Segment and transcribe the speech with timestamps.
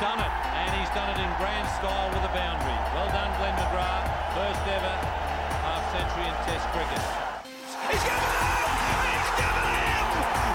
[0.00, 2.78] done it, and he's done it in grand style with a boundary.
[2.94, 4.06] Well done, Glenn McGrath.
[4.30, 4.94] First ever
[5.66, 7.02] half century in Test cricket.
[7.90, 8.62] He's given him!
[9.10, 10.06] He's given him!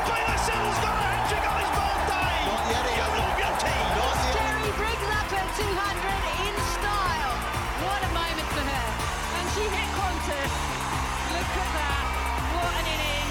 [0.07, 2.35] Glenn Siddle's got a hat trick on his birthday!
[2.47, 3.19] Not yet, You Ian.
[3.19, 3.87] love your team!
[3.99, 4.31] Not yet.
[4.31, 7.35] Terry Briggs up at 200 in style.
[7.83, 8.87] What a moment for her.
[9.43, 10.53] And she hit Qantas.
[11.35, 12.03] Look at that.
[12.55, 13.22] What an innings.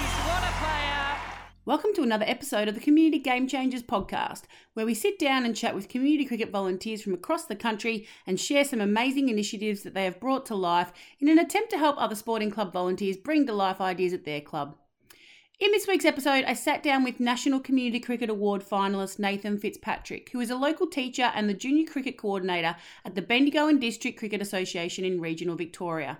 [1.65, 4.41] Welcome to another episode of the Community Game Changers podcast,
[4.73, 8.37] where we sit down and chat with community cricket volunteers from across the country and
[8.37, 10.91] share some amazing initiatives that they have brought to life
[11.21, 14.41] in an attempt to help other sporting club volunteers bring to life ideas at their
[14.41, 14.75] club.
[15.57, 20.31] In this week's episode, I sat down with National Community Cricket Award finalist Nathan Fitzpatrick,
[20.33, 24.19] who is a local teacher and the junior cricket coordinator at the Bendigo and District
[24.19, 26.17] Cricket Association in regional Victoria.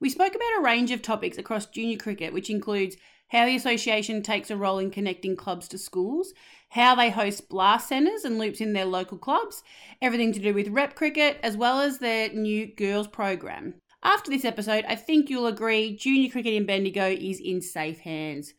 [0.00, 2.96] We spoke about a range of topics across junior cricket, which includes
[3.34, 6.32] how the association takes a role in connecting clubs to schools,
[6.68, 9.64] how they host blast centres and loops in their local clubs,
[10.00, 13.74] everything to do with rep cricket, as well as their new girls program.
[14.04, 18.54] After this episode, I think you'll agree junior cricket in Bendigo is in safe hands.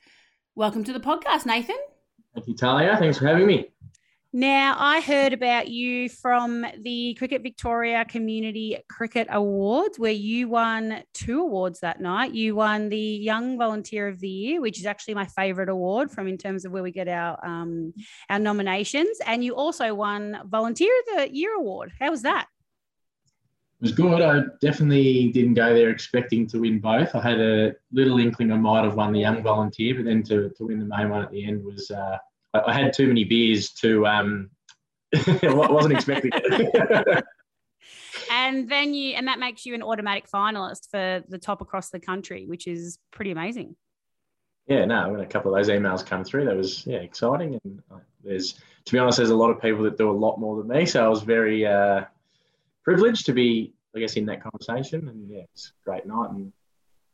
[0.55, 1.77] Welcome to the podcast, Nathan.
[2.33, 2.97] Thank you, Talia.
[2.99, 3.69] Thanks for having me.
[4.37, 11.03] Now, I heard about you from the Cricket Victoria Community Cricket Awards, where you won
[11.13, 12.33] two awards that night.
[12.33, 16.27] You won the Young Volunteer of the Year, which is actually my favourite award from
[16.27, 17.93] in terms of where we get our um,
[18.29, 21.93] our nominations, and you also won Volunteer of the Year award.
[21.97, 22.47] How was that?
[23.79, 24.21] It was good.
[24.21, 27.15] I definitely didn't go there expecting to win both.
[27.15, 30.49] I had a little inkling I might have won the young volunteer, but then to,
[30.57, 32.17] to win the main one at the end was uh,
[32.55, 34.49] I, I had too many beers to um,
[35.43, 37.23] wasn't expecting it.
[38.31, 41.99] And then you, and that makes you an automatic finalist for the top across the
[41.99, 43.75] country, which is pretty amazing.
[44.67, 47.59] yeah, no, when a couple of those emails come through, that was yeah exciting.
[47.63, 48.53] And uh, there's
[48.85, 50.85] to be honest, there's a lot of people that do a lot more than me,
[50.85, 52.05] so I was very uh,
[52.83, 55.07] privileged to be, I guess, in that conversation.
[55.07, 56.51] And yeah, it's a great night and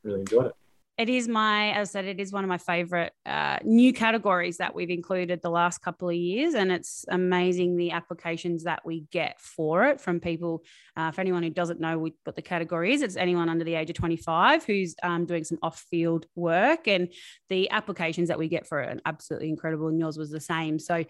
[0.03, 0.55] really enjoyed it.
[0.97, 4.57] It is my, as I said, it is one of my favorite uh, new categories
[4.57, 6.53] that we've included the last couple of years.
[6.53, 10.63] And it's amazing the applications that we get for it from people.
[10.97, 13.89] Uh, for anyone who doesn't know what the category is, it's anyone under the age
[13.89, 16.87] of 25 who's um, doing some off field work.
[16.87, 17.07] And
[17.49, 19.87] the applications that we get for it are absolutely incredible.
[19.87, 20.77] And yours was the same.
[20.77, 21.05] So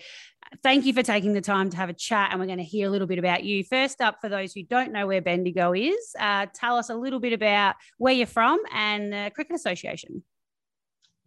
[0.61, 2.29] thank you for taking the time to have a chat.
[2.29, 3.63] And we're going to hear a little bit about you.
[3.63, 7.19] First up, for those who don't know where Bendigo is, uh, tell us a little
[7.19, 9.70] bit about where you're from and the Cricket Association.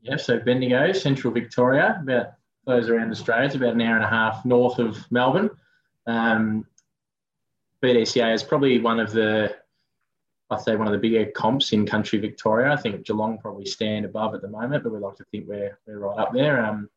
[0.03, 2.35] Yeah, so Bendigo, Central Victoria, about
[2.67, 5.51] those around Australia, it's about an hour and a half north of Melbourne.
[6.07, 6.67] Um,
[7.83, 9.55] BDCA is probably one of the,
[10.51, 12.73] I'd say, one of the bigger comps in country Victoria.
[12.73, 15.79] I think Geelong probably stand above at the moment, but we like to think we're,
[15.87, 16.65] we're right up there.
[16.65, 16.89] Um,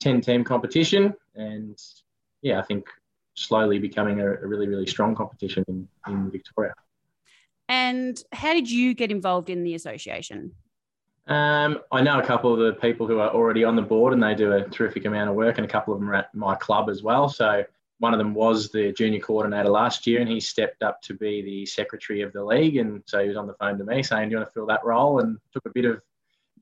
[0.00, 1.78] 10 team competition, and
[2.42, 2.86] yeah, I think
[3.34, 6.74] slowly becoming a, a really, really strong competition in, in Victoria.
[7.68, 10.52] And how did you get involved in the association?
[11.26, 14.22] Um, I know a couple of the people who are already on the board, and
[14.22, 16.54] they do a terrific amount of work, and a couple of them are at my
[16.54, 17.28] club as well.
[17.28, 17.64] So
[17.98, 21.42] one of them was the junior coordinator last year, and he stepped up to be
[21.42, 22.76] the secretary of the league.
[22.76, 24.66] And so he was on the phone to me saying, "Do you want to fill
[24.66, 26.00] that role?" And took a bit of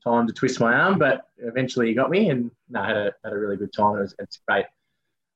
[0.02, 3.14] time to twist my arm, but eventually he got me, and no, I had a
[3.22, 3.98] had a really good time.
[3.98, 4.66] It was, it's great.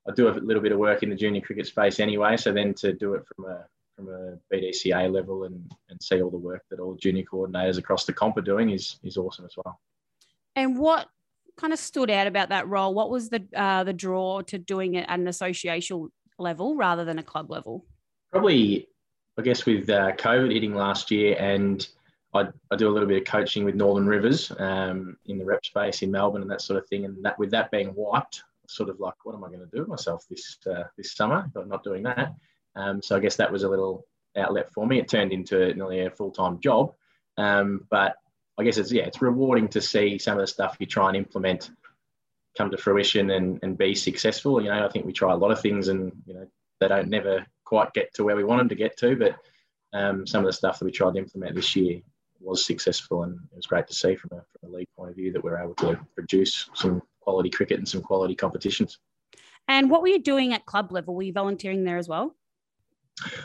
[0.07, 2.73] I do a little bit of work in the junior cricket space anyway, so then
[2.75, 3.65] to do it from a
[3.99, 8.05] from a BDCA level and, and see all the work that all junior coordinators across
[8.05, 9.79] the comp are doing is is awesome as well.
[10.55, 11.07] And what
[11.57, 12.93] kind of stood out about that role?
[12.93, 17.19] What was the uh, the draw to doing it at an association level rather than
[17.19, 17.85] a club level?
[18.31, 18.87] Probably,
[19.37, 21.85] I guess, with uh, COVID hitting last year, and
[22.33, 25.65] I, I do a little bit of coaching with Northern Rivers um, in the rep
[25.65, 27.05] space in Melbourne and that sort of thing.
[27.05, 29.79] And that with that being wiped, sort of like, what am I going to do
[29.79, 31.49] with myself this uh, this summer?
[31.53, 32.35] But not doing that.
[32.75, 34.05] Um, so I guess that was a little
[34.37, 34.99] outlet for me.
[34.99, 36.93] It turned into nearly a full time job,
[37.37, 38.15] um, but
[38.57, 41.17] I guess it's yeah, it's rewarding to see some of the stuff you try and
[41.17, 41.71] implement
[42.57, 44.61] come to fruition and, and be successful.
[44.61, 46.47] You know, I think we try a lot of things and you know
[46.79, 49.35] they don't never quite get to where we want them to get to, but
[49.93, 52.01] um, some of the stuff that we tried to implement this year
[52.41, 55.15] was successful, and it was great to see from a, from a league point of
[55.15, 58.99] view that we're able to produce some quality cricket and some quality competitions.
[59.67, 61.15] And what were you doing at club level?
[61.15, 62.35] Were you volunteering there as well?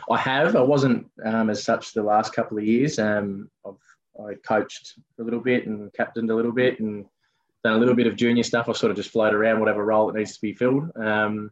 [0.09, 0.55] I have.
[0.55, 2.99] I wasn't um, as such the last couple of years.
[2.99, 3.75] Um, I've
[4.19, 7.05] I coached a little bit and captained a little bit and
[7.63, 8.69] done a little bit of junior stuff.
[8.69, 10.89] I sort of just float around whatever role that needs to be filled.
[10.95, 11.51] Um,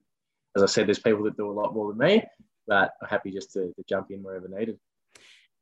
[0.56, 2.24] as I said, there's people that do a lot more than me,
[2.68, 4.80] but I'm happy just to, to jump in wherever needed.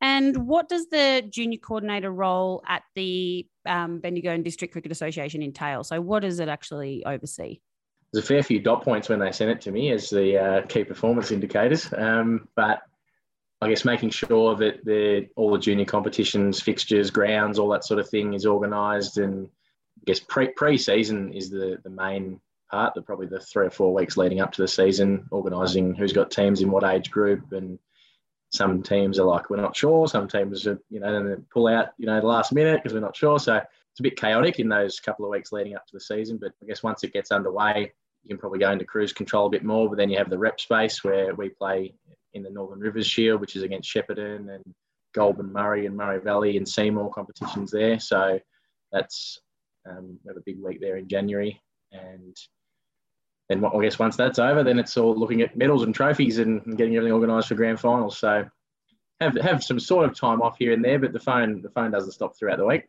[0.02, 5.44] And what does the junior coordinator role at the um, Bendigo and District Cricket Association
[5.44, 5.84] entail?
[5.84, 7.60] So, what does it actually oversee?
[8.12, 10.66] There's a fair few dot points when they sent it to me as the uh,
[10.68, 11.92] key performance indicators.
[11.94, 12.81] Um, but
[13.62, 18.00] I guess making sure that the all the junior competitions, fixtures, grounds, all that sort
[18.00, 19.48] of thing is organised, and
[20.00, 22.96] I guess pre pre season is the the main part.
[22.96, 26.31] The probably the three or four weeks leading up to the season, organising who's got
[26.31, 27.78] teams in what age group, and
[28.52, 30.07] some teams are like we're not sure.
[30.07, 33.16] Some teams are you know pull out you know the last minute because we're not
[33.16, 33.40] sure.
[33.40, 33.62] So
[33.92, 36.38] it's a bit chaotic in those couple of weeks leading up to the season.
[36.38, 37.92] But I guess once it gets underway,
[38.24, 39.90] you can probably go into cruise control a bit more.
[39.90, 41.94] But then you have the rep space where we play
[42.34, 44.64] in the Northern Rivers Shield, which is against Shepparton and
[45.14, 48.00] Goulburn Murray and Murray Valley and Seymour competitions there.
[48.00, 48.40] So
[48.92, 49.40] that's
[49.90, 51.60] um, we have a big week there in January,
[51.92, 52.38] and
[53.50, 56.66] then I guess once that's over, then it's all looking at medals and trophies and,
[56.66, 58.18] and getting everything organised for grand finals.
[58.18, 58.46] So
[59.20, 61.92] have have some sort of time off here and there, but the phone the phone
[61.92, 62.84] doesn't stop throughout the week.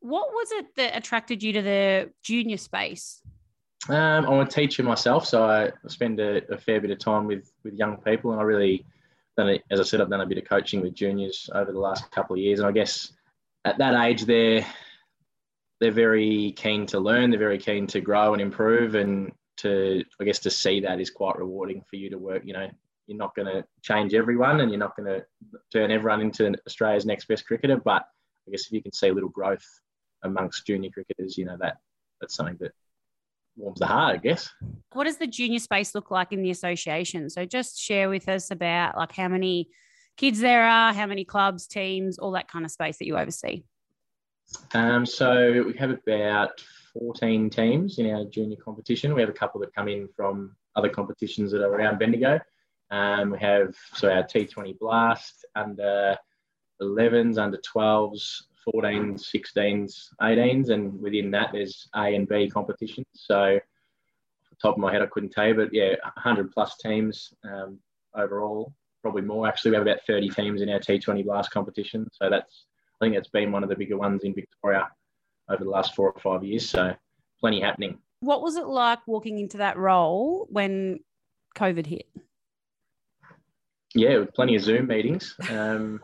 [0.00, 3.22] What was it that attracted you to the junior space?
[3.88, 7.50] Um, I'm a teacher myself, so I spend a, a, fair bit of time with
[7.64, 8.84] with young people, and I really
[9.38, 11.78] done it, as I said, I've done a bit of coaching with juniors over the
[11.78, 13.12] last couple of years, and I guess
[13.64, 14.66] at that age they're
[15.80, 20.24] they're very keen to learn, they're very keen to grow and improve, and to I
[20.24, 22.42] guess to see that is quite rewarding for you to work.
[22.44, 22.68] You know,
[23.06, 25.24] you're not going to change everyone, and you're not going to
[25.72, 28.04] turn everyone into Australia's next best cricketer, but
[28.46, 29.66] I guess if you can see a little growth
[30.22, 31.78] amongst junior cricketers, you know that
[32.20, 32.72] that's something that
[33.56, 34.50] warms the heart, I guess.
[34.92, 37.30] What does the junior space look like in the association?
[37.30, 39.68] So just share with us about like how many
[40.16, 43.62] kids there are, how many clubs, teams, all that kind of space that you oversee.
[44.74, 46.62] Um, so we have about
[46.92, 49.14] 14 teams in our junior competition.
[49.14, 52.40] We have a couple that come in from other competitions that are around Bendigo.
[52.90, 56.16] Um, we have so our T20 Blast under
[56.82, 58.42] 11s, under 12s,
[58.74, 63.06] 14s, 16s, 18s, and within that there's A and B competitions.
[63.14, 63.60] So, off
[64.50, 67.78] the top of my head, I couldn't tell you, but yeah, 100 plus teams um,
[68.14, 68.72] overall,
[69.02, 69.48] probably more.
[69.48, 72.08] Actually, we have about 30 teams in our T20 Blast competition.
[72.12, 72.66] So that's
[73.00, 74.88] I think that's been one of the bigger ones in Victoria
[75.48, 76.68] over the last four or five years.
[76.68, 76.94] So
[77.40, 77.98] plenty happening.
[78.20, 81.00] What was it like walking into that role when
[81.56, 82.06] COVID hit?
[83.94, 85.34] Yeah, with plenty of Zoom meetings.
[85.48, 86.00] Um,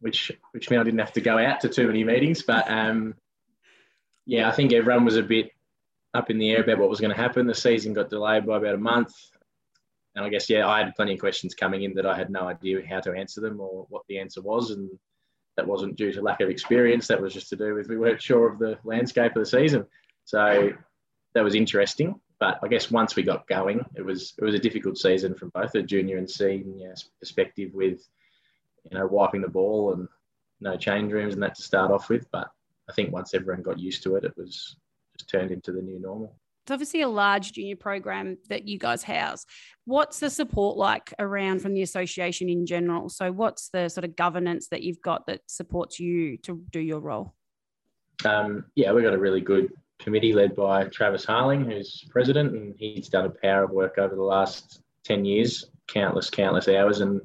[0.00, 2.42] which which meant I didn't have to go out to too many meetings.
[2.42, 3.14] But um,
[4.24, 5.50] yeah, I think everyone was a bit
[6.14, 7.46] up in the air about what was going to happen.
[7.46, 9.14] The season got delayed by about a month,
[10.14, 12.48] and I guess yeah, I had plenty of questions coming in that I had no
[12.48, 14.90] idea how to answer them or what the answer was, and
[15.56, 17.08] that wasn't due to lack of experience.
[17.08, 19.86] That was just to do with we weren't sure of the landscape of the season.
[20.24, 20.72] So
[21.34, 22.20] that was interesting.
[22.38, 25.50] But I guess once we got going, it was it was a difficult season from
[25.50, 28.06] both a junior and senior perspective with
[28.90, 30.08] you know, wiping the ball and
[30.60, 32.26] no change rooms and that to start off with.
[32.30, 32.48] But
[32.88, 34.76] I think once everyone got used to it, it was
[35.18, 36.36] just turned into the new normal.
[36.64, 39.46] It's obviously a large junior program that you guys house.
[39.84, 43.08] What's the support like around from the association in general?
[43.08, 46.98] So, what's the sort of governance that you've got that supports you to do your
[46.98, 47.34] role?
[48.24, 52.74] Um, yeah, we've got a really good committee led by Travis Harling, who's president, and
[52.76, 57.00] he's done a power of work over the last 10 years, countless, countless hours.
[57.00, 57.20] And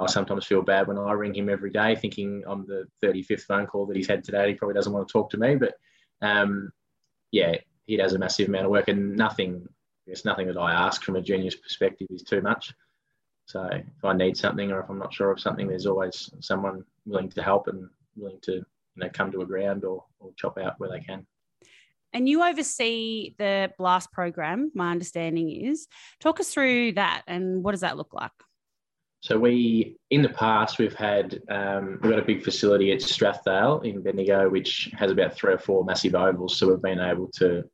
[0.00, 3.66] I sometimes feel bad when I ring him every day, thinking I'm the 35th phone
[3.66, 4.48] call that he's had today.
[4.48, 5.74] He probably doesn't want to talk to me, but
[6.22, 6.72] um,
[7.30, 9.68] yeah, he does a massive amount of work, and nothing,
[10.06, 12.72] there's nothing that I ask from a junior's perspective is too much.
[13.44, 16.84] So if I need something or if I'm not sure of something, there's always someone
[17.04, 18.64] willing to help and willing to you
[18.96, 21.26] know come to a ground or, or chop out where they can.
[22.12, 24.72] And you oversee the blast program.
[24.74, 25.88] My understanding is
[26.20, 28.32] talk us through that and what does that look like?
[29.22, 33.84] So we, in the past, we've had um, we've got a big facility at Strathdale
[33.84, 36.56] in Bendigo, which has about three or four massive ovals.
[36.56, 37.64] So we've been able to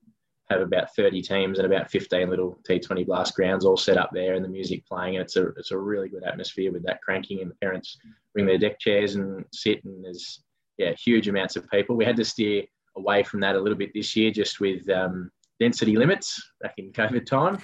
[0.50, 4.35] have about 30 teams and about 15 little T20 blast grounds all set up there,
[4.35, 5.17] and the music playing.
[5.17, 7.97] And it's a it's a really good atmosphere with that cranking, and the parents
[8.35, 10.43] bring their deck chairs and sit, and there's
[10.79, 11.97] yeah huge amounts of people.
[11.97, 12.65] We had to steer
[12.97, 16.91] away from that a little bit this year, just with um, density limits back in
[16.91, 17.59] COVID time,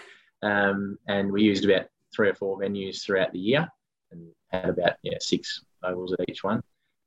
[0.45, 3.69] um, and we used about three or four venues throughout the year
[4.11, 6.63] and had about yeah six ovals at each one.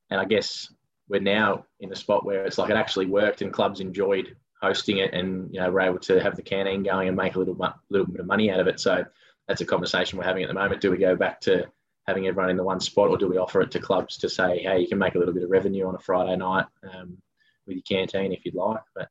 [0.10, 0.72] And I guess
[1.08, 4.98] we're now in a spot where it's like it actually worked and clubs enjoyed hosting
[4.98, 7.58] it and you know we're able to have the canteen going and make a little
[7.90, 8.80] little bit of money out of it.
[8.80, 9.06] So
[9.48, 10.82] that's a conversation we're having at the moment.
[10.82, 11.66] Do we go back to
[12.08, 14.60] having everyone in the one spot, or do we offer it to clubs to say,
[14.60, 17.18] hey, you can make a little bit of revenue on a Friday night um,
[17.66, 18.82] with your canteen if you'd like?
[18.96, 19.10] But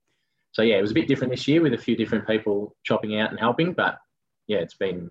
[0.53, 3.19] so yeah, it was a bit different this year with a few different people chopping
[3.19, 3.99] out and helping, but
[4.47, 5.11] yeah, it's been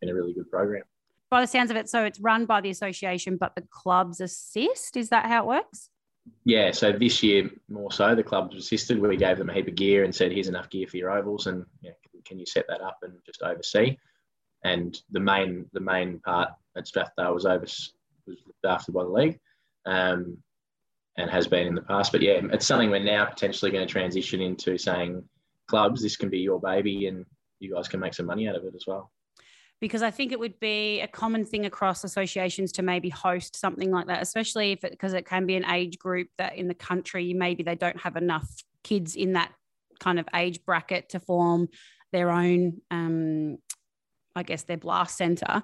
[0.00, 0.82] been a really good program.
[1.30, 4.96] By the sounds of it, so it's run by the association, but the clubs assist.
[4.96, 5.90] Is that how it works?
[6.44, 9.00] Yeah, so this year more so, the clubs assisted.
[9.00, 11.46] We gave them a heap of gear and said, "Here's enough gear for your ovals,"
[11.46, 11.92] and yeah,
[12.24, 13.96] can you set that up and just oversee?
[14.64, 17.92] And the main the main part at Strathdale was over was
[18.26, 19.40] looked after by the league,
[19.84, 20.38] um,
[21.16, 22.12] and has been in the past.
[22.12, 25.24] But yeah, it's something we're now potentially going to transition into saying
[25.66, 27.24] clubs, this can be your baby, and
[27.58, 29.10] you guys can make some money out of it as well
[29.80, 33.90] because I think it would be a common thing across associations to maybe host something
[33.90, 36.74] like that, especially if it because it can be an age group that in the
[36.74, 38.48] country maybe they don't have enough
[38.82, 39.52] kids in that
[40.00, 41.68] kind of age bracket to form
[42.12, 43.58] their own, um,
[44.34, 45.62] I guess, their blast center.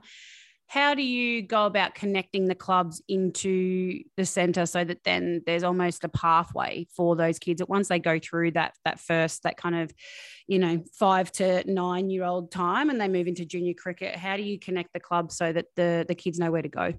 [0.72, 5.64] How do you go about connecting the clubs into the center so that then there's
[5.64, 9.58] almost a pathway for those kids that once they go through that that first that
[9.58, 9.92] kind of,
[10.46, 14.16] you know, five to nine year old time and they move into junior cricket?
[14.16, 16.94] How do you connect the clubs so that the the kids know where to go?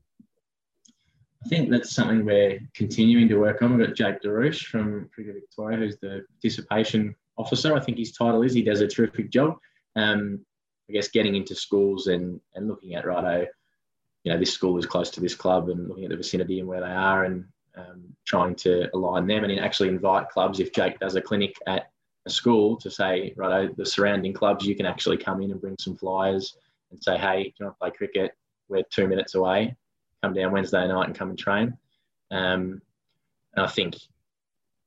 [1.46, 3.76] I think that's something we're continuing to work on.
[3.76, 7.76] We've got Jake DeRouche from Cricket Victoria, who's the participation officer.
[7.76, 8.54] I think his title is.
[8.54, 9.58] He does a terrific job.
[9.96, 10.46] Um,
[10.88, 13.48] I guess getting into schools and and looking at righto,
[14.24, 16.68] you know, this school is close to this club and looking at the vicinity and
[16.68, 20.60] where they are and um, trying to align them and actually invite clubs.
[20.60, 21.92] If Jake does a clinic at
[22.26, 25.76] a school to say, righto, the surrounding clubs, you can actually come in and bring
[25.80, 26.56] some flyers
[26.92, 28.32] and say, hey, do you want to play cricket?
[28.70, 29.76] We're two minutes away.
[30.22, 31.78] Come down Wednesday night and come and train.
[32.32, 32.82] Um,
[33.56, 33.96] and I think,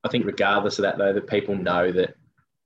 [0.03, 2.15] I think regardless of that though, that people know that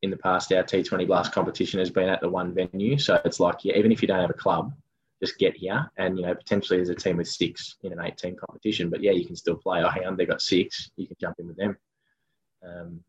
[0.03, 2.97] in the past our T20 Blast competition has been at the one venue.
[2.97, 4.73] So it's like, yeah, even if you don't have a club,
[5.21, 5.91] just get here.
[5.97, 9.03] And, you know, potentially there's a team with six in an eight team competition, but
[9.03, 9.83] yeah, you can still play.
[9.83, 10.91] Oh, hang on, they got six.
[10.97, 11.77] You can jump in with them.
[12.65, 13.00] Um,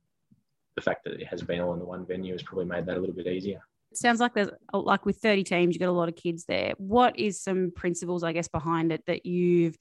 [0.76, 2.98] the fact that it has been all in the one venue has probably made that
[2.98, 3.62] a little bit easier.
[3.92, 6.74] It sounds like there's like with 30 teams, you've got a lot of kids there.
[6.78, 9.78] What is some principles, I guess, behind it that you've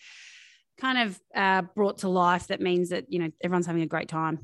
[0.81, 4.09] kind of uh, brought to life that means that, you know, everyone's having a great
[4.09, 4.41] time?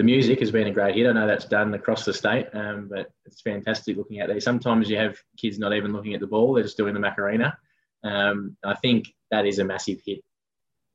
[0.00, 1.06] The music has been a great hit.
[1.06, 4.42] I know that's done across the state, um, but it's fantastic looking at these.
[4.42, 7.54] Sometimes you have kids not even looking at the ball; they're just doing the Macarena.
[8.02, 10.24] Um, I think that is a massive hit.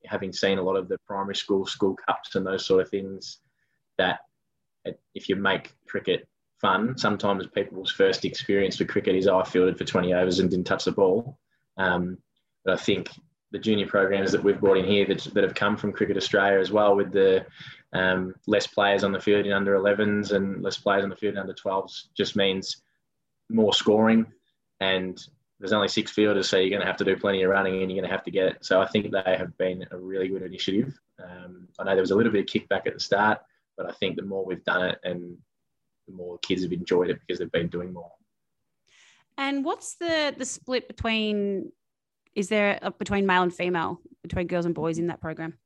[0.06, 3.38] Having seen a lot of the primary school school cups and those sort of things,
[3.96, 4.22] that
[5.14, 6.26] if you make cricket
[6.60, 10.50] fun, sometimes people's first experience with cricket is, "Oh, I fielded for 20 overs and
[10.50, 11.38] didn't touch the ball."
[11.76, 12.18] Um,
[12.64, 13.08] but I think
[13.52, 16.58] the junior programs that we've brought in here that, that have come from Cricket Australia
[16.58, 17.46] as well, with the
[17.92, 21.34] um, less players on the field in under 11s and less players on the field
[21.34, 22.82] in under 12s, just means
[23.48, 24.26] more scoring.
[24.80, 25.18] And
[25.58, 27.90] there's only six fielders, so you're going to have to do plenty of running and
[27.90, 28.64] you're going to have to get it.
[28.64, 30.98] So I think they have been a really good initiative.
[31.22, 33.38] Um, I know there was a little bit of kickback at the start,
[33.76, 35.36] but I think the more we've done it and
[36.06, 38.12] the more kids have enjoyed it because they've been doing more.
[39.38, 41.72] And what's the the split between
[42.34, 45.58] is there a, between male and female, between girls and boys in that program?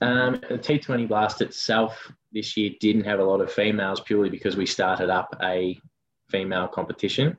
[0.00, 4.56] Um, the T20 Blast itself this year didn't have a lot of females purely because
[4.56, 5.80] we started up a
[6.28, 7.36] female competition,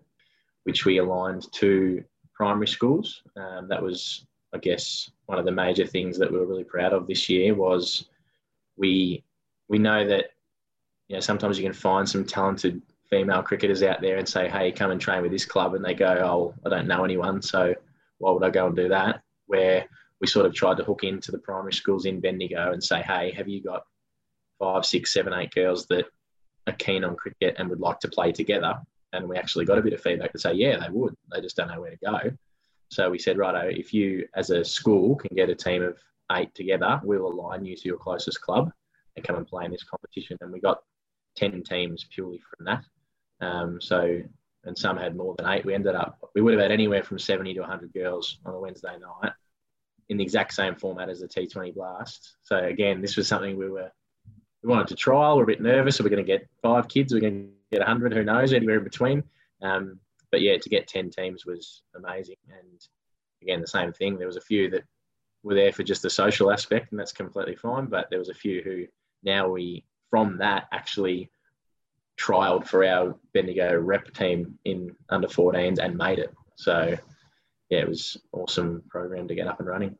[0.63, 3.21] which we aligned to primary schools.
[3.35, 6.93] Um, that was, I guess, one of the major things that we were really proud
[6.93, 8.05] of this year was
[8.77, 9.23] we
[9.69, 10.25] we know that
[11.07, 14.71] you know sometimes you can find some talented female cricketers out there and say, hey,
[14.71, 17.73] come and train with this club, and they go, oh, I don't know anyone, so
[18.17, 19.21] why would I go and do that?
[19.47, 19.85] Where
[20.23, 23.31] we sort of tried to hook into the primary schools in Bendigo and say, hey,
[23.31, 23.83] have you got
[24.57, 26.05] five, six, seven, eight girls that
[26.65, 28.75] are keen on cricket and would like to play together?
[29.11, 31.13] And we actually got a bit of feedback to say, yeah, they would.
[31.29, 32.19] They just don't know where to go.
[32.89, 35.97] So we said, righto, if you as a school can get a team of
[36.31, 38.71] eight together, we'll align you to your closest club
[39.17, 40.37] and come and play in this competition.
[40.39, 40.83] And we got
[41.35, 43.45] 10 teams purely from that.
[43.45, 44.21] Um, so
[44.63, 45.65] and some had more than eight.
[45.65, 48.59] We ended up, we would have had anywhere from 70 to 100 girls on a
[48.59, 49.33] Wednesday night
[50.13, 52.35] in the exact same format as the T20 Blast.
[52.43, 53.91] So again, this was something we were,
[54.61, 55.37] we wanted to trial.
[55.37, 55.99] We're a bit nervous.
[55.99, 57.13] Are we going to get five kids?
[57.13, 58.13] We're going to get 100.
[58.13, 58.53] Who knows?
[58.53, 59.23] Anywhere in between.
[59.63, 59.99] Um,
[60.31, 62.35] but yeah, to get 10 teams was amazing.
[62.47, 62.79] And
[63.41, 64.17] again, the same thing.
[64.17, 64.83] There was a few that
[65.41, 67.87] were there for just the social aspect, and that's completely fine.
[67.87, 68.85] But there was a few who
[69.23, 71.31] now we, from that, actually
[72.19, 76.33] trialed for our Bendigo rep team in under 14s and made it.
[76.55, 76.95] So,
[77.69, 79.97] yeah, it was awesome program to get up and running.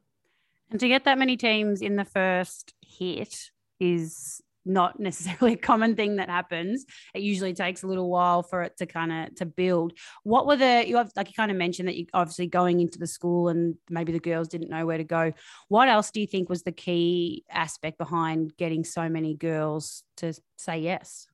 [0.74, 5.96] And to get that many teams in the first hit is not necessarily a common
[5.96, 6.86] thing that happens.
[7.13, 9.94] It usually takes a little while for it to kind of to build.
[10.24, 12.98] What were the you have like you kind of mentioned that you obviously going into
[12.98, 15.32] the school and maybe the girls didn't know where to go.
[15.68, 20.34] What else do you think was the key aspect behind getting so many girls to
[20.58, 21.27] say yes?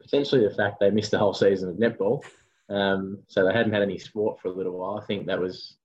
[0.00, 2.24] potentially the fact they missed the whole season of netball.
[2.68, 4.98] Um, so they hadn't had any sport for a little while.
[4.98, 5.76] I think that was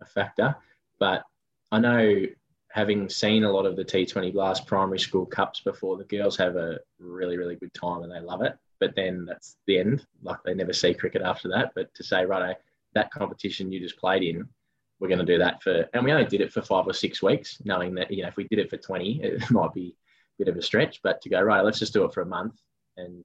[0.00, 0.54] a factor.
[0.98, 1.24] But
[1.72, 2.26] I know
[2.70, 6.56] having seen a lot of the T20 Blast primary school cups before, the girls have
[6.56, 8.56] a really, really good time and they love it.
[8.80, 10.06] but then that's the end.
[10.22, 11.72] Like they never see cricket after that.
[11.74, 12.56] But to say, right,
[12.94, 14.48] that competition you just played in,
[14.98, 17.22] we're going to do that for, and we only did it for five or six
[17.22, 19.94] weeks, knowing that you know if we did it for twenty, it might be
[20.38, 21.00] a bit of a stretch.
[21.02, 22.54] But to go right, let's just do it for a month,
[22.96, 23.24] and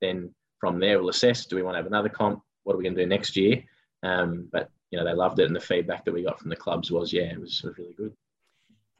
[0.00, 2.42] then from there we'll assess: do we want to have another comp?
[2.64, 3.64] What are we going to do next year?
[4.02, 6.56] Um, but you know they loved it, and the feedback that we got from the
[6.56, 8.12] clubs was, yeah, it was sort of really good.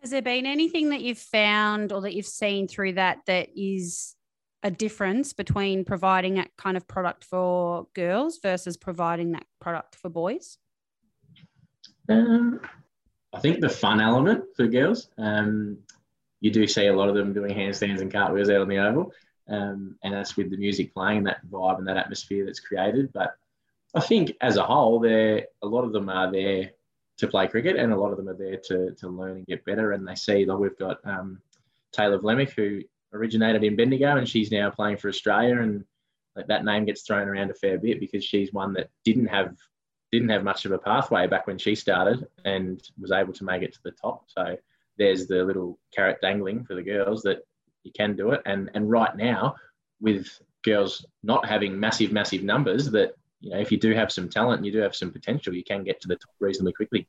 [0.01, 4.17] Has there been anything that you've found or that you've seen through that that is
[4.63, 10.09] a difference between providing that kind of product for girls versus providing that product for
[10.09, 10.59] boys?
[12.09, 12.61] Um,
[13.33, 15.09] I think the fun element for girls.
[15.19, 15.79] Um,
[16.41, 19.13] you do see a lot of them doing handstands and cartwheels out on the oval,
[19.49, 23.13] um, and that's with the music playing, that vibe and that atmosphere that's created.
[23.13, 23.35] But
[23.95, 26.71] I think as a whole, there a lot of them are there
[27.19, 29.65] to play cricket, and a lot of them are there to, to learn and get
[29.65, 29.93] better.
[29.93, 31.41] And they see that we've got um,
[31.97, 32.83] Tayla Vlaeminck, who
[33.13, 35.61] originated in Bendigo, and she's now playing for Australia.
[35.61, 35.85] And
[36.37, 39.57] like, that name gets thrown around a fair bit because she's one that didn't have
[40.13, 43.63] didn't have much of a pathway back when she started, and was able to make
[43.63, 44.25] it to the top.
[44.29, 44.57] So
[44.99, 47.47] there's the little carrot dangling for the girls that
[47.85, 48.43] you can do it.
[48.47, 49.57] And and right now,
[50.01, 50.29] with
[50.63, 54.59] girls not having massive massive numbers, that you know, if you do have some talent
[54.59, 57.09] and you do have some potential, you can get to the top reasonably quickly.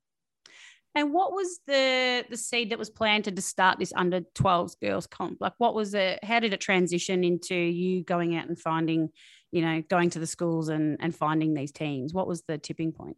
[0.93, 5.07] And what was the the seed that was planted to start this under 12s girls
[5.07, 5.37] comp?
[5.39, 6.23] Like what was it?
[6.23, 9.09] How did it transition into you going out and finding,
[9.51, 12.13] you know, going to the schools and, and finding these teams?
[12.13, 13.15] What was the tipping point?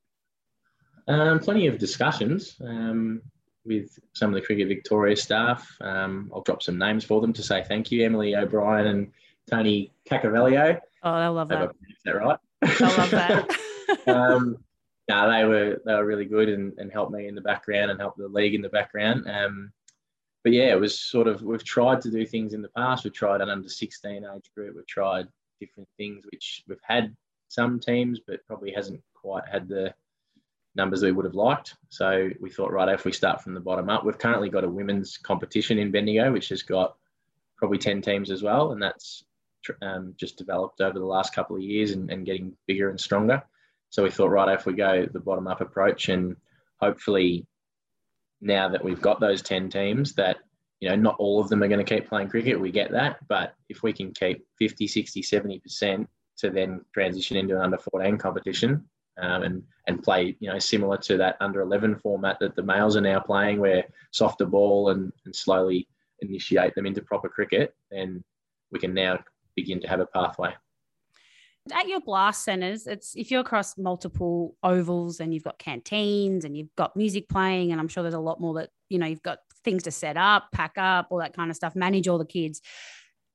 [1.07, 3.21] Um, plenty of discussions um,
[3.65, 5.67] with some of the Cricket Victoria staff.
[5.81, 8.05] Um, I'll drop some names for them to say thank you.
[8.05, 9.11] Emily O'Brien and
[9.49, 10.79] Tony Cacavelio.
[11.03, 11.71] Oh, I love that.
[11.89, 12.37] Is that right?
[12.63, 14.07] I love that.
[14.07, 14.57] um,
[15.07, 18.17] they were they were really good and, and helped me in the background and helped
[18.17, 19.27] the league in the background.
[19.29, 19.71] Um,
[20.43, 23.03] but yeah, it was sort of we've tried to do things in the past.
[23.03, 24.75] We've tried an under sixteen age group.
[24.75, 25.27] We've tried
[25.59, 27.15] different things, which we've had
[27.47, 29.93] some teams, but probably hasn't quite had the
[30.75, 31.75] numbers we would have liked.
[31.89, 34.69] So we thought, right, if we start from the bottom up, we've currently got a
[34.69, 36.95] women's competition in Bendigo, which has got
[37.57, 39.23] probably ten teams as well, and that's
[39.81, 43.41] um, just developed over the last couple of years and, and getting bigger and stronger.
[43.89, 46.35] So we thought, right, if we go the bottom up approach and
[46.79, 47.45] hopefully
[48.41, 50.37] now that we've got those 10 teams that,
[50.79, 53.17] you know, not all of them are going to keep playing cricket, we get that.
[53.27, 58.17] But if we can keep 50, 60, 70% to then transition into an under 14
[58.17, 58.83] competition
[59.21, 62.97] um, and, and play, you know, similar to that under 11 format that the males
[62.97, 65.87] are now playing where softer ball and, and slowly
[66.19, 68.23] initiate them into proper cricket, then
[68.71, 69.19] we can now
[69.55, 70.53] begin to have a pathway.
[71.71, 76.57] At your blast centres, it's if you're across multiple ovals and you've got canteens and
[76.57, 79.23] you've got music playing, and I'm sure there's a lot more that you know you've
[79.23, 82.25] got things to set up, pack up, all that kind of stuff, manage all the
[82.25, 82.61] kids.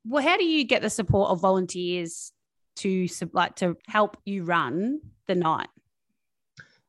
[0.04, 2.32] Well, how do you get the support of volunteers
[2.76, 5.68] to like to help you run the night?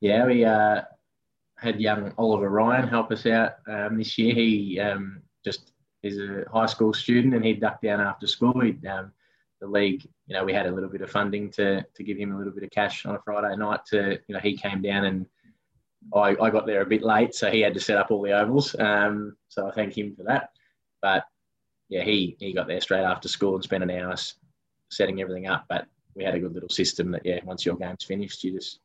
[0.02, 0.82] Yeah, we uh,
[1.58, 4.34] had young Oliver Ryan help us out um, this year.
[4.34, 5.72] He um, just
[6.04, 8.60] is a high school student and he ducked down after school.
[8.62, 9.12] He'd um,
[9.60, 12.34] the league, you know, we had a little bit of funding to to give him
[12.34, 13.82] a little bit of cash on a Friday night.
[13.88, 15.26] To you know, he came down and
[16.14, 18.32] I, I got there a bit late, so he had to set up all the
[18.32, 18.76] ovals.
[18.80, 20.52] Um, so I thank him for that.
[21.02, 21.26] But
[21.90, 24.16] yeah, he he got there straight after school and spent an hour
[24.90, 25.66] setting everything up.
[25.68, 28.80] But we had a good little system that yeah, once your game's finished, you just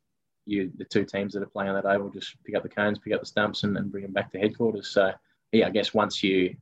[0.47, 2.99] you the two teams that are playing on that oval just pick up the cones,
[2.99, 4.89] pick up the stumps, and, and bring them back to headquarters.
[4.89, 5.13] So
[5.53, 6.57] yeah, I guess once you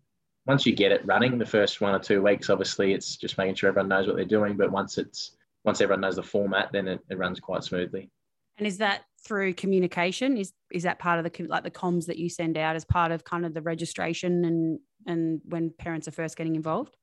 [0.46, 3.54] once you get it running, the first one or two weeks, obviously it's just making
[3.54, 4.56] sure everyone knows what they're doing.
[4.56, 8.10] But once it's once everyone knows the format, then it, it runs quite smoothly.
[8.58, 10.36] And is that through communication?
[10.36, 13.12] Is is that part of the like the comms that you send out as part
[13.12, 16.96] of kind of the registration and and when parents are first getting involved?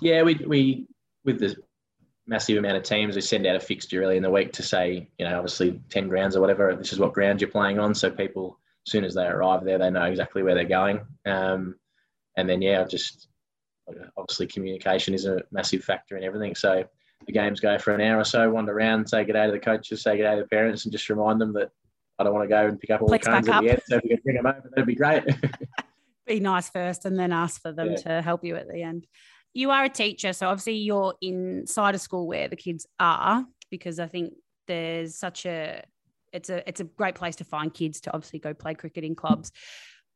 [0.00, 0.86] Yeah, we we
[1.24, 1.56] with the
[2.26, 5.10] massive amount of teams, we send out a fixture early in the week to say,
[5.18, 6.74] you know, obviously ten grounds or whatever.
[6.74, 9.78] This is what ground you're playing on, so people as soon as they arrive there,
[9.78, 11.00] they know exactly where they're going.
[11.24, 11.76] Um,
[12.36, 13.28] and then yeah, just
[14.16, 16.54] obviously communication is a massive factor in everything.
[16.54, 16.84] So
[17.26, 19.58] the games go for an hour or so, wander around, say good day to the
[19.58, 21.70] coaches, say good day to the parents, and just remind them that
[22.18, 23.82] I don't want to go and pick up all Please the cones at the end.
[23.86, 25.24] So if we can bring them over, that'd be great.
[26.26, 27.96] be nice first, and then ask for them yeah.
[27.96, 29.06] to help you at the end.
[29.52, 33.98] You are a teacher, so obviously you're inside a school where the kids are, because
[33.98, 34.34] I think
[34.66, 35.84] there's such a
[36.32, 39.14] it's a it's a great place to find kids to obviously go play cricket in
[39.14, 39.52] clubs.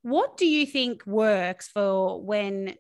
[0.03, 2.75] What do you think works for when,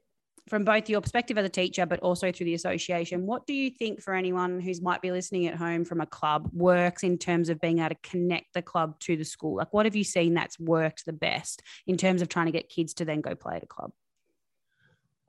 [0.48, 3.70] from both your perspective as a teacher, but also through the association, what do you
[3.70, 7.48] think for anyone who's might be listening at home from a club works in terms
[7.48, 9.56] of being able to connect the club to the school?
[9.56, 12.68] Like, what have you seen that's worked the best in terms of trying to get
[12.68, 13.90] kids to then go play at a club?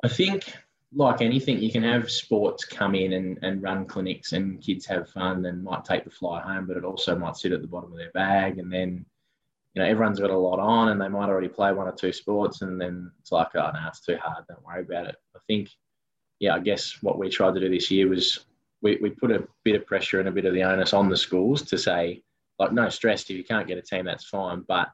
[0.03, 0.53] I think
[0.93, 5.09] like anything, you can have sports come in and, and run clinics and kids have
[5.09, 7.91] fun and might take the fly home, but it also might sit at the bottom
[7.91, 8.57] of their bag.
[8.57, 9.05] And then,
[9.73, 12.11] you know, everyone's got a lot on and they might already play one or two
[12.11, 12.61] sports.
[12.61, 14.45] And then it's like, oh, no, it's too hard.
[14.47, 15.15] Don't worry about it.
[15.35, 15.69] I think,
[16.39, 18.45] yeah, I guess what we tried to do this year was
[18.81, 21.17] we, we put a bit of pressure and a bit of the onus on the
[21.17, 22.23] schools to say,
[22.57, 23.23] like, no stress.
[23.23, 24.63] If you can't get a team, that's fine.
[24.67, 24.89] But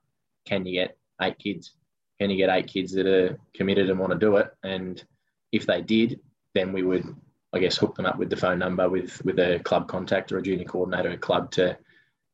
[0.46, 1.72] can you get eight kids?
[2.20, 4.50] Can you get eight kids that are committed and want to do it?
[4.64, 5.04] And
[5.52, 6.20] if they did,
[6.54, 7.06] then we would,
[7.54, 10.38] I guess, hook them up with the phone number with with a club contact or
[10.38, 11.78] a junior coordinator at a club to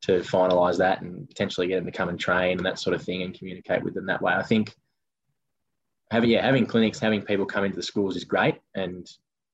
[0.01, 3.03] to finalise that and potentially get them to come and train and that sort of
[3.03, 4.33] thing and communicate with them that way.
[4.33, 4.75] I think
[6.09, 9.09] having yeah having clinics, having people come into the schools is great and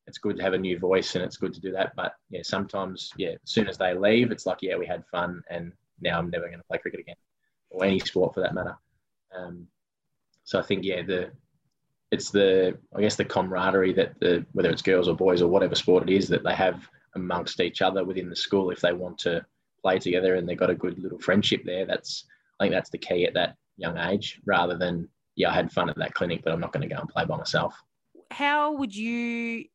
[0.08, 1.94] it's good to have a new voice and it's good to do that.
[1.96, 5.42] But yeah, sometimes yeah, as soon as they leave, it's like yeah, we had fun
[5.50, 7.16] and now I'm never going to play cricket again
[7.70, 8.78] or any sport for that matter.
[9.38, 9.68] Um,
[10.46, 11.32] so I think yeah, the
[12.12, 15.76] it's the I guess the camaraderie that the whether it's girls or boys or whatever
[15.76, 19.18] sport it is that they have amongst each other within the school if they want
[19.20, 19.46] to
[19.82, 21.86] play together and they've got a good little friendship there.
[21.86, 22.26] That's
[22.60, 25.90] I think that's the key at that young age rather than yeah I had fun
[25.90, 27.76] at that clinic but I'm not going to go and play by myself.
[28.32, 29.66] How would you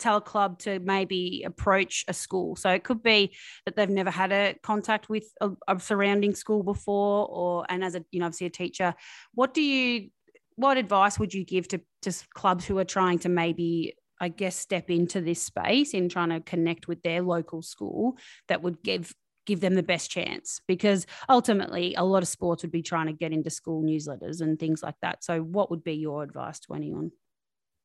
[0.00, 2.56] tell a club to maybe approach a school.
[2.56, 6.62] So it could be that they've never had a contact with a, a, surrounding school
[6.62, 8.94] before, or and as a you know obviously a teacher,
[9.34, 10.08] what do you
[10.56, 14.56] what advice would you give to, to clubs who are trying to maybe I guess
[14.56, 18.18] step into this space in trying to connect with their local school
[18.48, 19.14] that would give
[19.46, 23.12] give them the best chance because ultimately a lot of sports would be trying to
[23.12, 25.24] get into school newsletters and things like that.
[25.24, 27.12] So what would be your advice to anyone?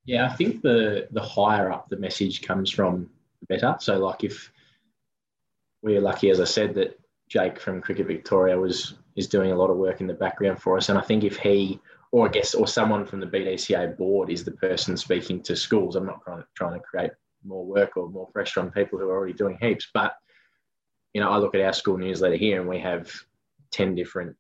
[0.06, 3.10] Yeah, I think the the higher up the message comes from,
[3.42, 3.76] the better.
[3.80, 4.52] So like if
[5.82, 9.72] we're lucky, as I said, that Jake from Cricket Victoria was is doing a lot
[9.72, 11.80] of work in the background for us, and I think if he
[12.12, 15.98] or I guess, or someone from the BDCA board is the person speaking to schools.
[15.98, 17.12] I'm not trying to, trying to create
[17.44, 20.14] more work or more pressure on people who are already doing heaps, but
[21.16, 23.10] you know, I look at our school newsletter here and we have
[23.72, 24.36] 10 different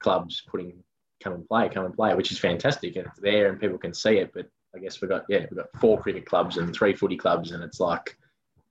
[0.00, 0.82] clubs putting
[1.22, 2.96] come and play, come and play, which is fantastic.
[2.96, 4.32] And it's there and people can see it.
[4.34, 7.52] But I guess we've got, yeah, we've got four cricket clubs and three footy clubs.
[7.52, 8.16] And it's like,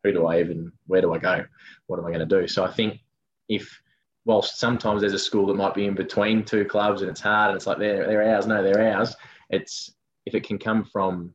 [0.03, 1.45] who do I even, where do I go?
[1.87, 2.45] What am I going to do?
[2.45, 2.99] So I think
[3.47, 3.81] if
[4.25, 7.51] whilst sometimes there's a school that might be in between two clubs and it's hard
[7.51, 9.15] and it's like they're, they're ours, no, they're ours.
[9.49, 11.33] It's if it can come from,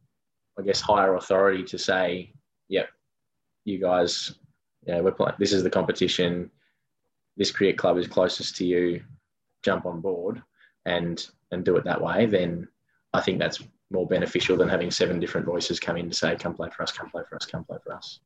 [0.59, 2.35] I guess, higher authority to say,
[2.69, 2.89] yep,
[3.65, 4.35] you guys,
[4.87, 6.51] yeah, we're playing, this is the competition.
[7.37, 9.03] This cricket club is closest to you.
[9.63, 10.43] Jump on board
[10.85, 12.27] and and do it that way.
[12.27, 12.69] Then
[13.13, 16.55] I think that's more beneficial than having seven different voices come in to say, come
[16.55, 18.21] play for us, come play for us, come play for us.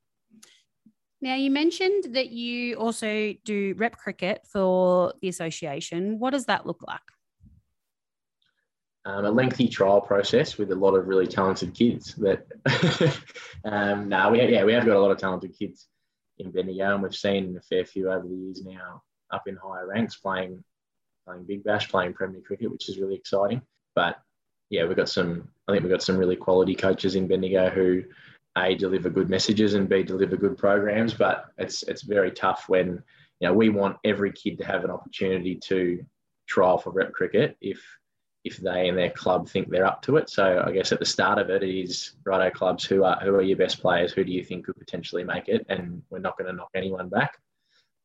[1.21, 6.18] Now, you mentioned that you also do rep cricket for the association.
[6.18, 7.01] What does that look like?
[9.05, 12.14] Um, a lengthy trial process with a lot of really talented kids.
[12.14, 12.47] That
[13.64, 15.88] um, no, we yeah we have got a lot of talented kids
[16.38, 19.87] in Bendigo, and we've seen a fair few over the years now up in higher
[19.87, 20.62] ranks playing
[21.27, 23.61] playing Big Bash, playing Premier Cricket, which is really exciting.
[23.94, 24.18] But
[24.70, 25.48] yeah, we've got some.
[25.66, 28.05] I think we've got some really quality coaches in Bendigo who
[28.57, 31.14] a deliver good messages and b deliver good programs.
[31.14, 33.03] But it's it's very tough when
[33.40, 36.05] you know we want every kid to have an opportunity to
[36.46, 37.81] trial for rep cricket if
[38.44, 40.31] if they and their club think they're up to it.
[40.31, 43.35] So I guess at the start of it, it is righto clubs who are who
[43.35, 46.38] are your best players, who do you think could potentially make it, and we're not
[46.38, 47.38] going to knock anyone back.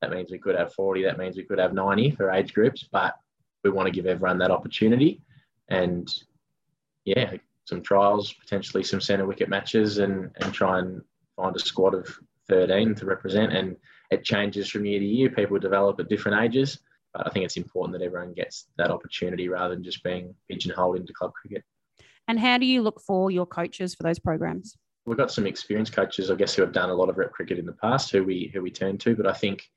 [0.02, 1.04] That means we could have 40.
[1.04, 3.16] That means we could have 90 for age groups, but
[3.64, 5.22] we want to give everyone that opportunity.
[5.70, 6.12] And
[7.06, 11.02] yeah, some trials, potentially some centre wicket matches, and and try and
[11.36, 12.20] find a squad of
[12.50, 13.54] 13 to represent.
[13.54, 13.78] And
[14.12, 15.30] it changes from year to year.
[15.30, 16.80] People develop at different ages,
[17.14, 20.98] but I think it's important that everyone gets that opportunity rather than just being pigeonholed
[20.98, 21.64] into club cricket.
[22.28, 24.76] And how do you look for your coaches for those programs?
[25.06, 27.60] We've got some experienced coaches, I guess, who have done a lot of rep cricket
[27.60, 29.16] in the past, who we who we turn to.
[29.16, 29.70] But I think,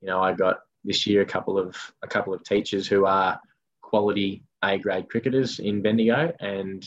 [0.00, 3.38] you know, I got this year a couple of a couple of teachers who are
[3.82, 6.86] quality A grade cricketers in Bendigo, and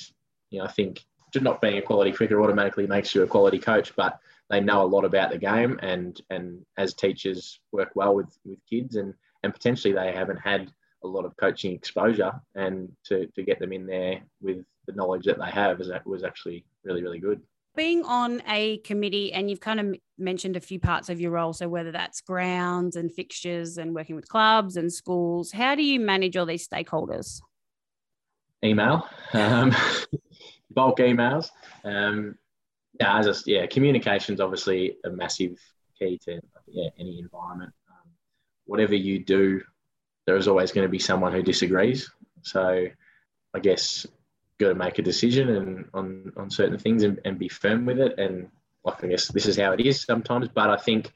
[0.50, 3.60] you know, I think just not being a quality cricketer automatically makes you a quality
[3.60, 8.16] coach, but they know a lot about the game and and as teachers work well
[8.16, 10.72] with with kids and and potentially they haven't had
[11.04, 15.26] a lot of coaching exposure and to, to get them in there with the knowledge
[15.26, 17.42] that they have is was actually really really good
[17.76, 21.54] being on a committee and you've kind of mentioned a few parts of your role
[21.54, 26.00] so whether that's grounds and fixtures and working with clubs and schools how do you
[26.00, 27.42] manage all these stakeholders
[28.64, 29.74] email um,
[30.74, 31.50] bulk emails.
[31.84, 32.36] Um,
[33.00, 35.58] yeah, as a, yeah, communication's obviously a massive
[35.98, 37.74] key to yeah, any environment.
[38.66, 39.62] Whatever you do,
[40.26, 42.10] there is always going to be someone who disagrees.
[42.44, 42.88] So,
[43.54, 44.08] I guess
[44.60, 48.00] got to make a decision and on on certain things and, and be firm with
[48.00, 48.18] it.
[48.18, 48.50] And
[48.86, 50.48] I guess this is how it is sometimes.
[50.54, 51.12] But I think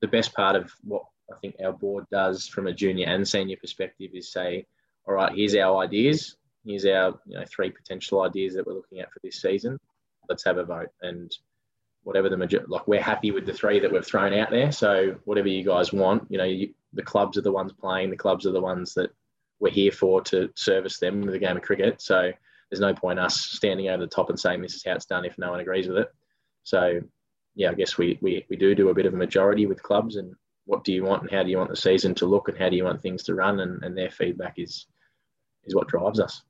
[0.00, 3.56] the best part of what I think our board does from a junior and senior
[3.56, 4.66] perspective is say,
[5.06, 6.36] all right, here's our ideas.
[6.64, 9.78] Here's our you know three potential ideas that we're looking at for this season.
[10.28, 11.32] Let's have a vote and
[12.06, 14.70] whatever the major like we're happy with the three that we've thrown out there.
[14.70, 18.10] So whatever you guys want, you know, you, the clubs are the ones playing.
[18.10, 19.10] The clubs are the ones that
[19.58, 22.00] we're here for to service them with a game of cricket.
[22.00, 22.30] So
[22.70, 25.24] there's no point us standing over the top and saying this is how it's done
[25.24, 26.08] if no one agrees with it.
[26.62, 27.00] So
[27.56, 30.14] yeah, I guess we we, we do do a bit of a majority with clubs
[30.14, 30.32] and
[30.64, 32.68] what do you want and how do you want the season to look and how
[32.68, 34.86] do you want things to run and, and their feedback is
[35.64, 36.42] is what drives us.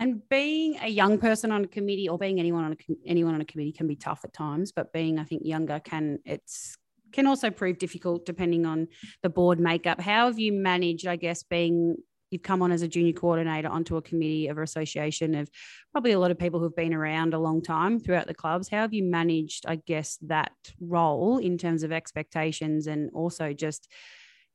[0.00, 3.42] And being a young person on a committee or being anyone on a anyone on
[3.42, 6.76] a committee can be tough at times, but being I think younger can it's
[7.12, 8.88] can also prove difficult depending on
[9.22, 10.00] the board makeup.
[10.00, 11.96] How have you managed, I guess, being
[12.30, 15.50] you've come on as a junior coordinator onto a committee of an association of
[15.92, 18.68] probably a lot of people who've been around a long time throughout the clubs.
[18.68, 23.88] How have you managed, I guess, that role in terms of expectations and also just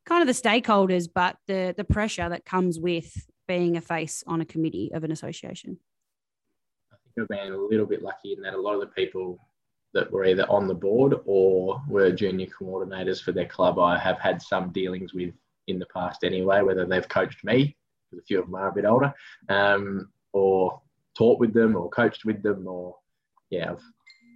[0.05, 4.41] kind of the stakeholders, but the the pressure that comes with being a face on
[4.41, 5.77] a committee of an association?
[6.91, 9.39] I think I've been a little bit lucky in that a lot of the people
[9.93, 14.19] that were either on the board or were junior coordinators for their club I have
[14.19, 15.34] had some dealings with
[15.67, 17.75] in the past anyway, whether they've coached me,
[18.12, 19.13] because a few of them are a bit older,
[19.49, 20.81] um, or
[21.17, 22.95] taught with them or coached with them, or
[23.49, 23.84] yeah, I've,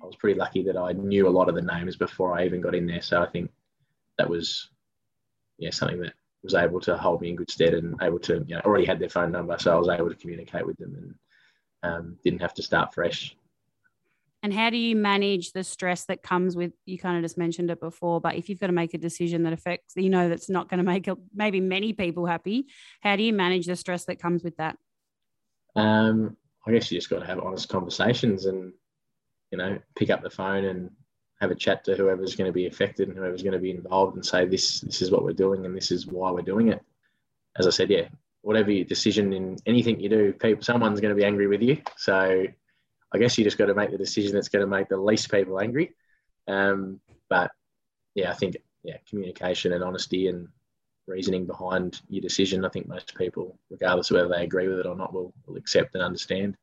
[0.01, 2.61] I was pretty lucky that I knew a lot of the names before I even
[2.61, 3.01] got in there.
[3.01, 3.51] So I think
[4.17, 4.69] that was
[5.57, 8.55] yeah something that was able to hold me in good stead and able to you
[8.55, 11.15] know already had their phone number, so I was able to communicate with them and
[11.83, 13.35] um, didn't have to start fresh.
[14.41, 17.69] And how do you manage the stress that comes with you kind of just mentioned
[17.69, 20.49] it before but if you've got to make a decision that affects you know that's
[20.49, 22.65] not going to make maybe many people happy
[23.01, 24.77] how do you manage the stress that comes with that?
[25.75, 28.71] Um, i guess you just got to have honest conversations and
[29.51, 30.89] you know pick up the phone and
[31.41, 34.15] have a chat to whoever's going to be affected and whoever's going to be involved
[34.15, 36.81] and say this this is what we're doing and this is why we're doing it
[37.57, 38.07] as i said yeah
[38.41, 41.77] whatever your decision in anything you do people someone's going to be angry with you
[41.95, 42.45] so
[43.11, 45.31] I guess you just got to make the decision that's going to make the least
[45.31, 45.95] people angry.
[46.47, 46.99] Um,
[47.29, 47.51] but
[48.15, 50.47] yeah, I think yeah, communication and honesty and
[51.07, 52.65] reasoning behind your decision.
[52.65, 55.57] I think most people, regardless of whether they agree with it or not, will, will
[55.57, 56.55] accept and understand.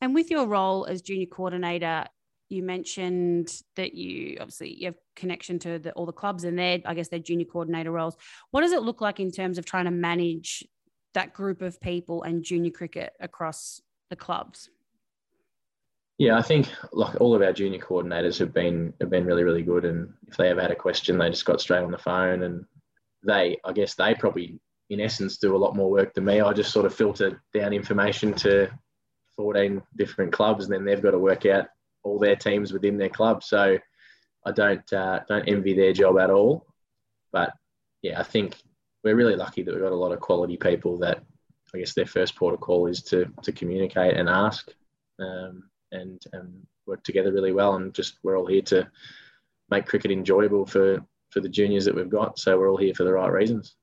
[0.00, 2.06] And with your role as junior coordinator,
[2.50, 6.80] you mentioned that you obviously you have connection to the, all the clubs and their,
[6.84, 8.16] I guess, their junior coordinator roles.
[8.50, 10.64] What does it look like in terms of trying to manage
[11.14, 14.68] that group of people and junior cricket across the clubs?
[16.18, 19.62] Yeah, I think like all of our junior coordinators have been have been really really
[19.62, 22.42] good, and if they ever had a question, they just got straight on the phone,
[22.42, 22.64] and
[23.26, 24.60] they I guess they probably
[24.90, 26.40] in essence do a lot more work than me.
[26.40, 28.68] I just sort of filter down information to
[29.36, 31.68] 14 different clubs, and then they've got to work out
[32.02, 33.42] all their teams within their club.
[33.42, 33.78] So
[34.46, 36.66] I don't uh, don't envy their job at all,
[37.32, 37.52] but
[38.02, 38.56] yeah, I think
[39.04, 41.22] we're really lucky that we've got a lot of quality people that
[41.74, 44.70] I guess their first port of call is to to communicate and ask.
[45.18, 47.76] Um, and and work together really well.
[47.76, 48.88] And just we're all here to
[49.70, 52.38] make cricket enjoyable for for the juniors that we've got.
[52.38, 53.76] So we're all here for the right reasons.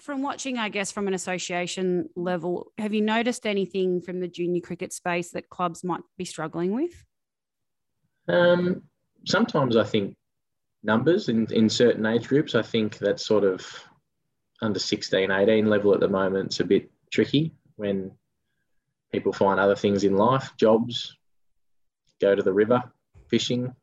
[0.00, 4.60] From watching, I guess, from an association level, have you noticed anything from the junior
[4.60, 7.04] cricket space that clubs might be struggling with?
[8.28, 8.82] Um,
[9.24, 10.16] sometimes I think
[10.82, 12.54] numbers in, in certain age groups.
[12.54, 13.66] I think that sort of
[14.62, 18.10] under 16, 18 level at the moment, it's a bit tricky when
[19.12, 21.16] people find other things in life, jobs,
[22.20, 22.82] go to the river
[23.28, 23.74] fishing,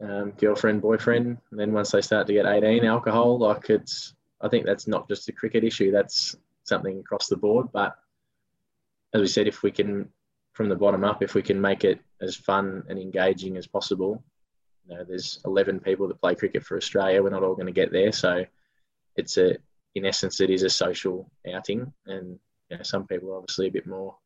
[0.00, 1.38] um, girlfriend, boyfriend.
[1.50, 5.08] And then once they start to get 18, alcohol, like it's, I think that's not
[5.08, 7.68] just a cricket issue, that's something across the board.
[7.72, 7.96] But
[9.12, 10.08] as we said, if we can,
[10.52, 14.22] from the bottom up, if we can make it as fun and engaging as possible,
[14.88, 17.22] you know, there's 11 people that play cricket for Australia.
[17.22, 18.12] We're not all going to get there.
[18.12, 18.44] So
[19.16, 19.56] it's a,
[19.94, 21.92] in essence, it is a social outing.
[22.06, 22.38] And
[22.70, 24.16] you know, some people are obviously a bit more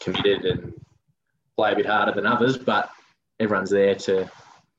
[0.00, 0.74] committed and
[1.56, 2.90] play a bit harder than others, but
[3.40, 4.30] everyone's there to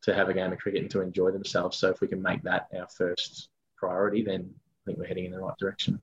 [0.03, 1.77] to have a game of cricket and to enjoy themselves.
[1.77, 5.31] So if we can make that our first priority, then I think we're heading in
[5.31, 6.01] the right direction.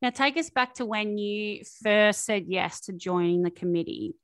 [0.00, 4.14] Now, take us back to when you first said yes to joining the committee.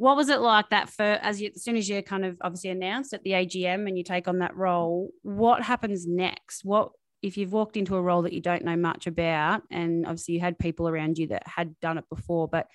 [0.00, 2.70] What was it like that for as, you, as soon as you're kind of obviously
[2.70, 5.10] announced at the AGM and you take on that role?
[5.20, 6.64] What happens next?
[6.64, 10.32] What if you've walked into a role that you don't know much about, and obviously
[10.32, 12.66] you had people around you that had done it before, but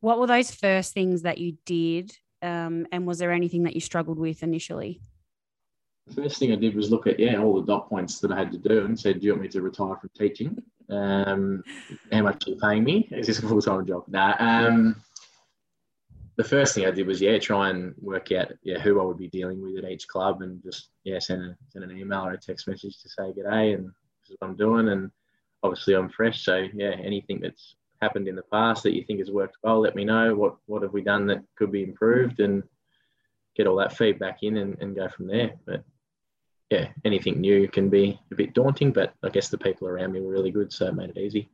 [0.00, 2.10] what were those first things that you did?
[2.42, 5.00] Um, and was there anything that you struggled with initially?
[6.08, 8.36] The first thing I did was look at yeah all the dot points that I
[8.36, 11.62] had to do and said, "Do you want me to retire from teaching?" Um,
[12.10, 13.08] how much are you paying me?
[13.12, 14.02] Is this a full time job?
[14.08, 14.34] Nah.
[14.40, 14.96] Um,
[16.40, 19.18] the first thing I did was yeah, try and work out yeah who I would
[19.18, 22.32] be dealing with at each club, and just yeah send a, send an email or
[22.32, 25.10] a text message to say g'day and this is what I'm doing, and
[25.62, 29.30] obviously I'm fresh, so yeah, anything that's happened in the past that you think has
[29.30, 30.34] worked well, let me know.
[30.34, 32.62] What what have we done that could be improved, and
[33.54, 35.52] get all that feedback in and, and go from there.
[35.66, 35.84] But
[36.70, 40.22] yeah, anything new can be a bit daunting, but I guess the people around me
[40.22, 41.50] were really good, so it made it easy.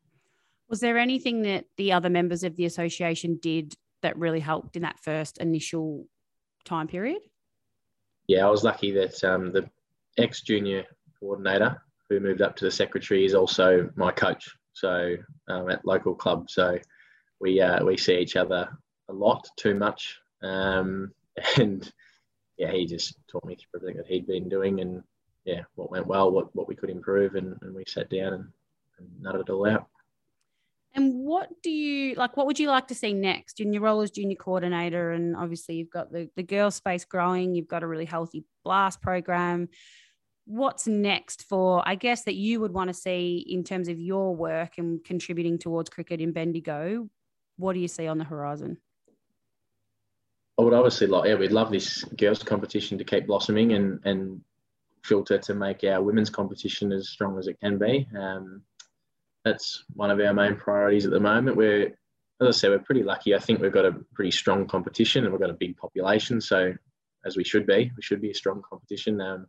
[0.68, 3.74] Was there anything that the other members of the association did
[4.06, 6.06] that really helped in that first initial
[6.64, 7.20] time period?
[8.28, 9.68] Yeah, I was lucky that um, the
[10.16, 10.84] ex junior
[11.18, 14.48] coordinator who moved up to the secretary is also my coach.
[14.74, 15.16] So
[15.48, 16.78] um, at local club, so
[17.40, 18.68] we uh, we see each other
[19.08, 21.10] a lot, too much, um,
[21.56, 21.90] and
[22.58, 25.02] yeah, he just taught me through everything that he'd been doing, and
[25.44, 28.46] yeah, what went well, what what we could improve, and, and we sat down and,
[28.98, 29.88] and nutted it all out.
[30.96, 32.38] And what do you like?
[32.38, 35.12] What would you like to see next in your role as junior coordinator?
[35.12, 39.02] And obviously, you've got the, the girl space growing, you've got a really healthy blast
[39.02, 39.68] program.
[40.46, 44.34] What's next for, I guess, that you would want to see in terms of your
[44.34, 47.10] work and contributing towards cricket in Bendigo?
[47.58, 48.78] What do you see on the horizon?
[50.58, 54.40] I would obviously like, yeah, we'd love this girls' competition to keep blossoming and, and
[55.04, 58.08] filter to make our women's competition as strong as it can be.
[58.18, 58.62] Um,
[59.46, 61.56] that's one of our main priorities at the moment.
[61.56, 61.96] We're,
[62.40, 63.32] as I said, we're pretty lucky.
[63.32, 66.40] I think we've got a pretty strong competition and we've got a big population.
[66.40, 66.74] So,
[67.24, 69.20] as we should be, we should be a strong competition.
[69.20, 69.46] Um,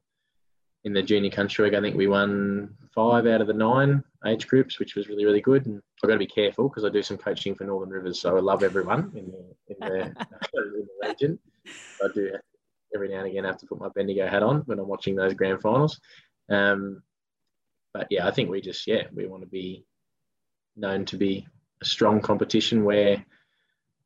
[0.84, 4.78] in the junior country, I think we won five out of the nine age groups,
[4.78, 5.66] which was really, really good.
[5.66, 8.38] And I've got to be careful because I do some coaching for Northern Rivers, so
[8.38, 10.04] I love everyone in the, in the,
[10.54, 11.40] in the region.
[12.04, 12.36] I do
[12.94, 15.34] every now and again have to put my Bendigo hat on when I'm watching those
[15.34, 16.00] grand finals.
[16.50, 17.02] Um,
[17.94, 19.86] but yeah, I think we just yeah we want to be
[20.76, 21.48] known to be
[21.82, 23.26] a strong competition where,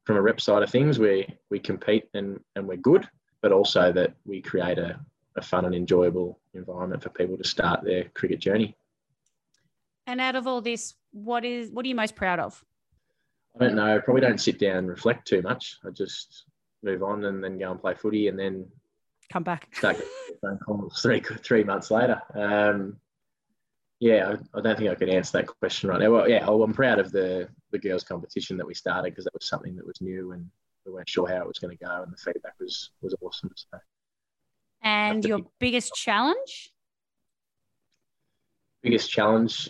[0.06, 3.08] from a rep side of things, we we compete and and we're good,
[3.42, 5.00] but also that we create a,
[5.38, 8.76] a fun and enjoyable environment for people to start their cricket journey.
[10.08, 12.64] And out of all this, what is what are you most proud of?
[13.60, 13.96] I don't know.
[13.96, 15.78] I probably don't sit down and reflect too much.
[15.86, 16.46] I just
[16.84, 18.66] move on and then go and play footy and then
[19.32, 19.68] come back.
[19.76, 19.98] Start
[20.42, 22.22] phone calls three three months later.
[22.34, 22.98] Um,
[24.02, 26.12] yeah, I, I, don't think I could answer that question right now.
[26.12, 29.48] Well, yeah, I'm proud of the the girls' competition that we started because that was
[29.48, 30.50] something that was new and
[30.86, 33.52] we weren't sure how it was going to go, and the feedback was was awesome.
[33.56, 33.78] So,
[34.82, 36.72] and your biggest challenge?
[38.82, 39.70] Biggest challenge,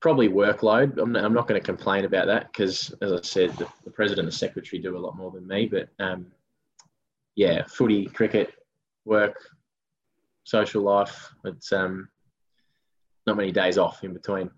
[0.00, 0.98] probably workload.
[0.98, 3.92] I'm not, I'm not going to complain about that because, as I said, the, the,
[3.92, 5.66] president and secretary do a lot more than me.
[5.66, 6.26] But um,
[7.36, 8.52] yeah, footy, cricket,
[9.04, 9.36] work,
[10.42, 11.30] social life.
[11.44, 12.08] It's um,
[13.28, 14.50] not many days off in between.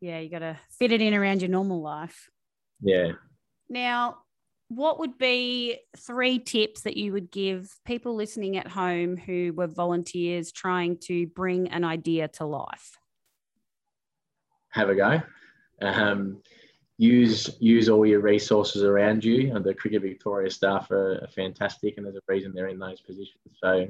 [0.00, 2.30] Yeah, you got to fit it in around your normal life.
[2.80, 3.12] Yeah.
[3.68, 4.18] Now,
[4.68, 9.66] what would be three tips that you would give people listening at home who were
[9.66, 12.98] volunteers trying to bring an idea to life?
[14.70, 15.22] Have a go.
[15.80, 16.42] Um,
[16.98, 19.54] use use all your resources around you.
[19.54, 23.00] And the Cricket Victoria staff are, are fantastic, and there's a reason they're in those
[23.00, 23.56] positions.
[23.62, 23.88] So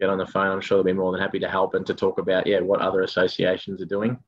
[0.00, 0.50] get on the phone.
[0.50, 2.80] I'm sure they'll be more than happy to help and to talk about yeah what
[2.80, 4.18] other associations are doing.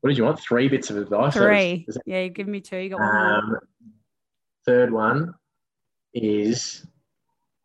[0.00, 0.38] What did you want?
[0.40, 1.34] Three bits of advice.
[1.34, 1.86] Three.
[1.88, 2.76] That, yeah, you give me two.
[2.76, 3.16] You got one.
[3.16, 3.56] Um,
[4.66, 5.34] third one
[6.12, 6.86] is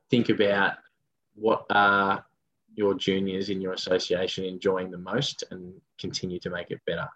[0.09, 0.73] think about
[1.35, 2.25] what are
[2.75, 7.07] your juniors in your association enjoying the most and continue to make it better.